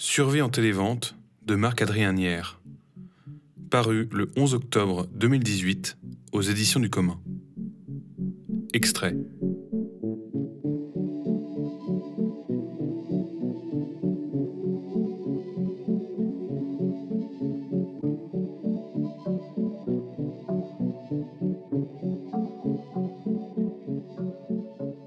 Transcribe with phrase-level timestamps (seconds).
[0.00, 2.60] Survie en télévente de Marc-Adrien Nière.
[3.68, 5.98] Paru le 11 octobre 2018
[6.30, 7.18] aux éditions du commun.
[8.72, 9.16] Extrait.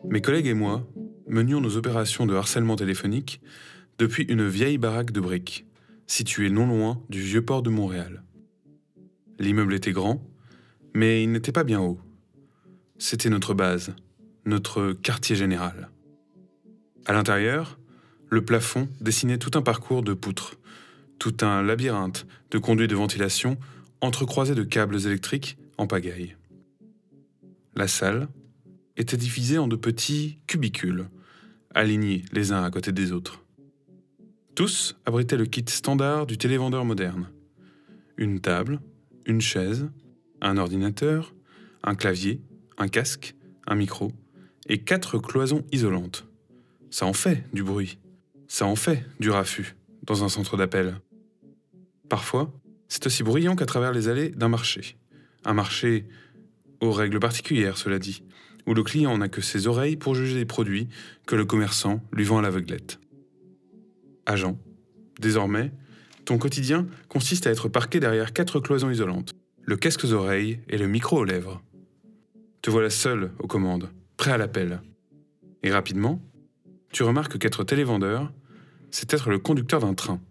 [0.10, 0.86] Mes collègues et moi
[1.32, 3.42] menions nos opérations de harcèlement téléphonique
[4.02, 5.68] depuis une vieille baraque de briques,
[6.08, 8.24] située non loin du vieux port de Montréal.
[9.38, 10.28] L'immeuble était grand,
[10.96, 12.00] mais il n'était pas bien haut.
[12.98, 13.94] C'était notre base,
[14.44, 15.92] notre quartier général.
[17.06, 17.78] À l'intérieur,
[18.30, 20.56] le plafond dessinait tout un parcours de poutres,
[21.20, 23.60] tout un labyrinthe de conduits de ventilation
[24.02, 26.36] entrecroisés de câbles électriques en pagaille.
[27.76, 28.30] La salle,
[28.98, 31.08] étaient divisés en de petits cubicules,
[31.76, 33.41] alignés les uns à côté des autres.
[34.62, 37.32] Tous abritaient le kit standard du télévendeur moderne.
[38.16, 38.80] Une table,
[39.26, 39.90] une chaise,
[40.40, 41.34] un ordinateur,
[41.82, 42.42] un clavier,
[42.78, 43.34] un casque,
[43.66, 44.12] un micro
[44.68, 46.28] et quatre cloisons isolantes.
[46.92, 47.98] Ça en fait du bruit.
[48.48, 51.02] Ça en fait du raffut dans un centre d'appel.
[52.08, 52.54] Parfois,
[52.88, 54.96] c'est aussi bruyant qu'à travers les allées d'un marché.
[55.44, 56.06] Un marché
[56.82, 58.22] aux règles particulières, cela dit,
[58.68, 60.88] où le client n'a que ses oreilles pour juger des produits
[61.26, 63.01] que le commerçant lui vend à l'aveuglette.
[64.32, 64.58] Agent,
[65.20, 65.72] désormais,
[66.24, 70.78] ton quotidien consiste à être parqué derrière quatre cloisons isolantes, le casque aux oreilles et
[70.78, 71.62] le micro aux lèvres.
[72.62, 74.82] Te voilà seul aux commandes, prêt à l'appel.
[75.64, 76.22] Et rapidement,
[76.94, 78.32] tu remarques qu'être télévendeur,
[78.90, 80.22] c'est être le conducteur d'un train.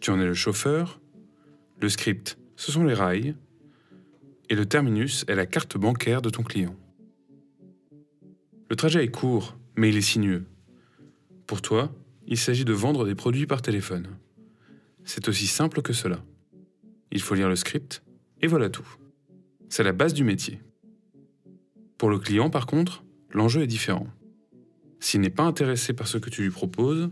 [0.00, 1.00] Tu en es le chauffeur,
[1.80, 3.34] le script, ce sont les rails,
[4.48, 6.76] et le terminus est la carte bancaire de ton client.
[8.70, 10.44] Le trajet est court, mais il est sinueux.
[11.48, 11.92] Pour toi,
[12.26, 14.08] il s'agit de vendre des produits par téléphone.
[15.04, 16.22] C'est aussi simple que cela.
[17.12, 18.02] Il faut lire le script,
[18.42, 18.86] et voilà tout.
[19.68, 20.60] C'est la base du métier.
[21.98, 24.08] Pour le client, par contre, l'enjeu est différent.
[25.00, 27.10] S'il n'est pas intéressé par ce que tu lui proposes,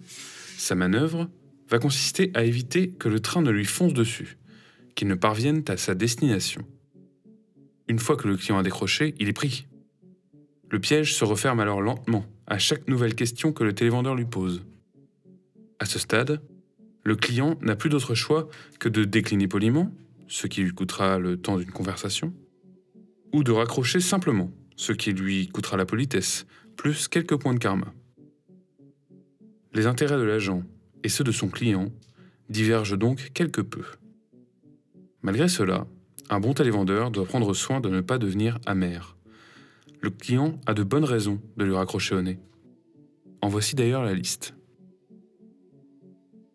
[0.56, 1.28] sa manœuvre
[1.68, 4.36] va consister à éviter que le train ne lui fonce dessus,
[4.94, 6.62] qu'il ne parvienne à sa destination.
[7.88, 9.66] Une fois que le client a décroché, il est pris.
[10.70, 14.64] Le piège se referme alors lentement à chaque nouvelle question que le télévendeur lui pose.
[15.78, 16.40] À ce stade,
[17.02, 18.48] le client n'a plus d'autre choix
[18.78, 19.92] que de décliner poliment,
[20.28, 22.32] ce qui lui coûtera le temps d'une conversation,
[23.32, 26.46] ou de raccrocher simplement, ce qui lui coûtera la politesse,
[26.76, 27.92] plus quelques points de karma.
[29.72, 30.62] Les intérêts de l'agent
[31.02, 31.92] et ceux de son client
[32.48, 33.84] divergent donc quelque peu.
[35.22, 35.86] Malgré cela,
[36.30, 39.14] un bon télévendeur doit prendre soin de ne pas devenir amer
[40.04, 42.38] le client a de bonnes raisons de lui raccrocher au nez.
[43.40, 44.54] En voici d'ailleurs la liste.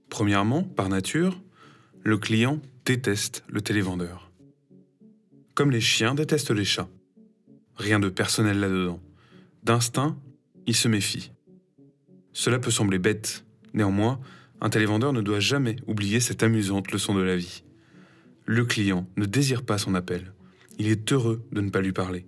[0.09, 1.41] Premièrement, par nature,
[2.03, 4.31] le client déteste le télévendeur.
[5.55, 6.89] Comme les chiens détestent les chats.
[7.75, 8.99] Rien de personnel là-dedans.
[9.63, 10.17] D'instinct,
[10.65, 11.31] il se méfie.
[12.33, 14.19] Cela peut sembler bête, néanmoins,
[14.61, 17.63] un télévendeur ne doit jamais oublier cette amusante leçon de la vie.
[18.45, 20.33] Le client ne désire pas son appel.
[20.77, 22.25] Il est heureux de ne pas lui parler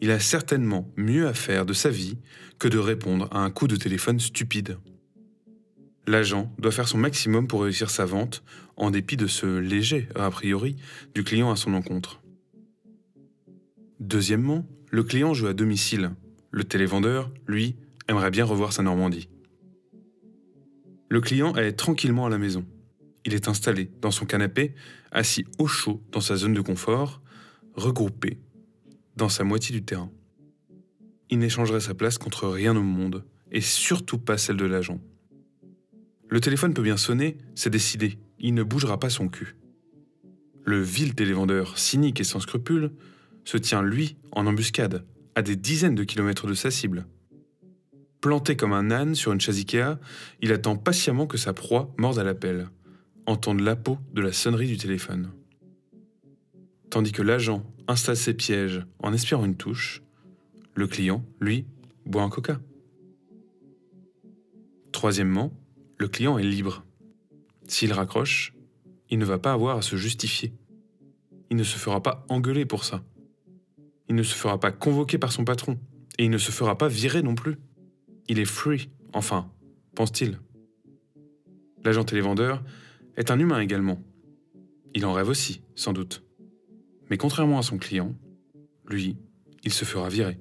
[0.00, 2.18] il a certainement mieux à faire de sa vie
[2.58, 4.78] que de répondre à un coup de téléphone stupide.
[6.08, 8.44] L'agent doit faire son maximum pour réussir sa vente,
[8.76, 10.76] en dépit de ce léger a priori
[11.14, 12.20] du client à son encontre.
[13.98, 16.12] Deuxièmement, le client joue à domicile.
[16.52, 17.76] Le télévendeur, lui,
[18.08, 19.28] aimerait bien revoir sa Normandie.
[21.08, 22.64] Le client est tranquillement à la maison.
[23.24, 24.74] Il est installé dans son canapé,
[25.10, 27.20] assis au chaud dans sa zone de confort,
[27.74, 28.38] regroupé
[29.16, 30.12] dans sa moitié du terrain.
[31.30, 35.00] Il n'échangerait sa place contre rien au monde, et surtout pas celle de l'agent.
[36.28, 39.56] Le téléphone peut bien sonner, c'est décidé, il ne bougera pas son cul.
[40.64, 42.90] Le vil télévendeur, cynique et sans scrupules,
[43.44, 45.04] se tient, lui, en embuscade,
[45.36, 47.06] à des dizaines de kilomètres de sa cible.
[48.20, 49.64] Planté comme un âne sur une chaise
[50.42, 52.68] il attend patiemment que sa proie morde à l'appel,
[53.26, 55.30] entende la peau de la sonnerie du téléphone.
[56.90, 60.02] Tandis que l'agent installe ses pièges en espérant une touche,
[60.74, 61.66] le client, lui,
[62.04, 62.60] boit un coca.
[64.92, 65.52] Troisièmement,
[65.98, 66.84] le client est libre.
[67.66, 68.54] S'il raccroche,
[69.08, 70.52] il ne va pas avoir à se justifier.
[71.50, 73.02] Il ne se fera pas engueuler pour ça.
[74.08, 75.78] Il ne se fera pas convoquer par son patron.
[76.18, 77.56] Et il ne se fera pas virer non plus.
[78.28, 79.50] Il est free, enfin,
[79.94, 80.38] pense-t-il.
[81.84, 82.62] L'agent télévendeur
[83.16, 84.02] est un humain également.
[84.94, 86.24] Il en rêve aussi, sans doute.
[87.10, 88.14] Mais contrairement à son client,
[88.88, 89.16] lui,
[89.62, 90.38] il se fera virer.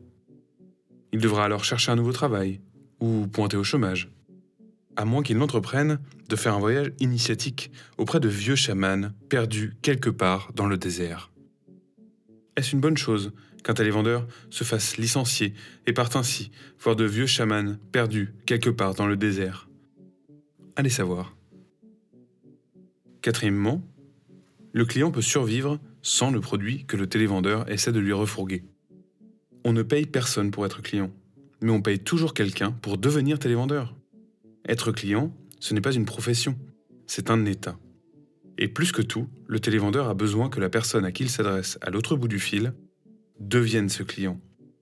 [1.12, 2.62] Il devra alors chercher un nouveau travail
[3.00, 4.15] ou pointer au chômage.
[4.96, 6.00] À moins qu'il n'entreprenne
[6.30, 11.32] de faire un voyage initiatique auprès de vieux chamans perdus quelque part dans le désert.
[12.56, 13.34] Est-ce une bonne chose
[13.64, 15.54] qu'un télévendeur se fasse licencier
[15.88, 19.68] et parte ainsi voir de vieux chamans perdus quelque part dans le désert?
[20.76, 21.36] Allez savoir.
[23.22, 23.82] Quatrièmement,
[24.72, 28.64] le client peut survivre sans le produit que le télévendeur essaie de lui refourguer.
[29.64, 31.12] On ne paye personne pour être client,
[31.62, 33.96] mais on paye toujours quelqu'un pour devenir télévendeur.
[34.68, 36.58] Être client, ce n'est pas une profession,
[37.08, 37.78] c'est un état.
[38.58, 41.78] Et plus que tout, le télévendeur a besoin que la personne à qui il s'adresse
[41.82, 42.74] à l'autre bout du fil
[43.40, 44.40] devienne ce client,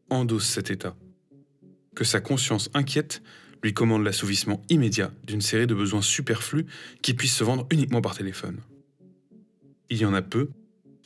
[0.10, 0.96] endosse cet état.
[1.96, 3.22] Que sa conscience inquiète
[3.64, 6.66] lui commande l'assouvissement immédiat d'une série de besoins superflus
[7.02, 8.60] qui puissent se vendre uniquement par téléphone.
[9.90, 10.50] Il y en a peu,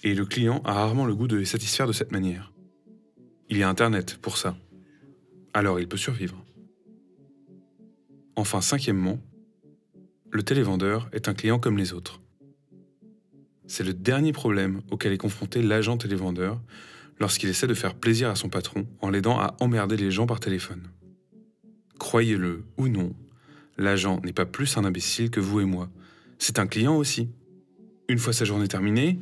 [0.04, 2.54] et le client a rarement le goût de les satisfaire de cette manière.
[3.50, 4.58] Il y a Internet pour ça.
[5.54, 6.44] Alors il peut survivre.
[8.38, 9.20] Enfin, cinquièmement,
[10.30, 12.22] le télévendeur est un client comme les autres.
[13.66, 16.62] C'est le dernier problème auquel est confronté l'agent télévendeur
[17.20, 20.40] lorsqu'il essaie de faire plaisir à son patron en l'aidant à emmerder les gens par
[20.40, 20.84] téléphone.
[21.98, 23.16] Croyez-le ou non,
[23.76, 25.90] l'agent n'est pas plus un imbécile que vous et moi.
[26.38, 27.30] C'est un client aussi.
[28.08, 29.20] Une fois sa journée terminée,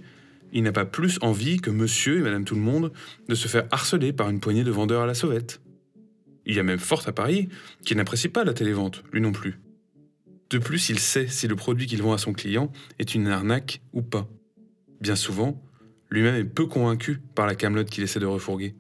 [0.52, 2.92] il n'a pas plus envie que monsieur et madame tout le monde
[3.30, 5.62] de se faire harceler par une poignée de vendeurs à la sauvette.
[6.46, 7.50] Il y a même fort à parier
[7.84, 9.60] qu'il n'apprécie pas la télévente, lui non plus.
[10.50, 13.82] De plus, il sait si le produit qu'il vend à son client est une arnaque
[13.94, 14.28] ou pas.
[15.02, 15.62] Bien souvent,
[16.10, 18.76] lui-même est peu convaincu par la camelote qu'il essaie de refourguer.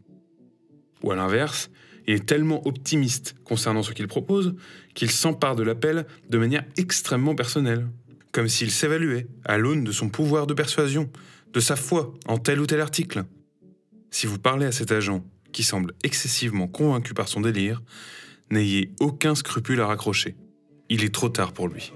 [1.03, 1.71] Ou à l'inverse,
[2.07, 4.55] il est tellement optimiste concernant ce qu'il propose
[4.93, 7.87] qu'il s'empare de l'appel de manière extrêmement personnelle,
[8.31, 11.09] comme s'il s'évaluait à l'aune de son pouvoir de persuasion,
[11.51, 13.25] de sa foi en tel ou tel article.
[14.11, 15.25] Si vous parlez à cet agent
[15.55, 17.81] qui semble excessivement convaincu par son délire,
[18.51, 20.35] n'ayez aucun scrupule à raccrocher.
[20.89, 21.93] Il est trop tard pour lui.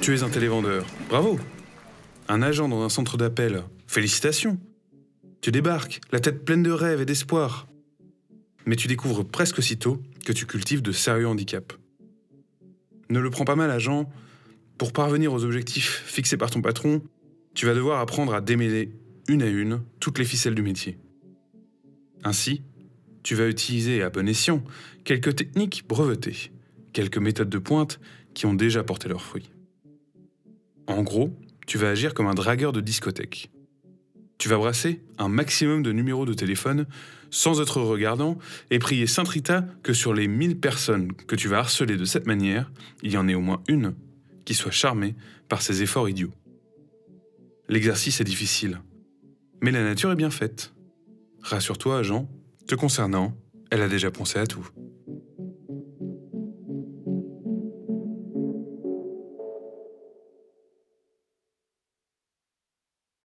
[0.00, 0.86] Tu es un télévendeur.
[1.08, 1.40] Bravo.
[2.28, 3.64] Un agent dans un centre d'appel.
[3.88, 4.56] Félicitations.
[5.40, 7.66] Tu débarques, la tête pleine de rêves et d'espoir.
[8.66, 11.76] Mais tu découvres presque aussitôt que tu cultives de sérieux handicaps.
[13.08, 14.08] Ne le prends pas mal, agent.
[14.78, 17.02] Pour parvenir aux objectifs fixés par ton patron,
[17.60, 18.90] tu vas devoir apprendre à démêler
[19.28, 20.96] une à une toutes les ficelles du métier.
[22.24, 22.62] Ainsi,
[23.22, 24.64] tu vas utiliser à bon escient
[25.04, 26.52] quelques techniques brevetées,
[26.94, 28.00] quelques méthodes de pointe
[28.32, 29.50] qui ont déjà porté leurs fruits.
[30.86, 31.36] En gros,
[31.66, 33.50] tu vas agir comme un dragueur de discothèque.
[34.38, 36.86] Tu vas brasser un maximum de numéros de téléphone
[37.28, 38.38] sans être regardant
[38.70, 42.26] et prier Saint Rita que sur les 1000 personnes que tu vas harceler de cette
[42.26, 42.72] manière,
[43.02, 43.92] il y en ait au moins une
[44.46, 45.14] qui soit charmée
[45.50, 46.32] par ces efforts idiots.
[47.70, 48.80] L'exercice est difficile,
[49.62, 50.74] mais la nature est bien faite.
[51.40, 52.28] Rassure-toi, Jean,
[52.66, 53.36] te concernant,
[53.70, 54.68] elle a déjà pensé à tout.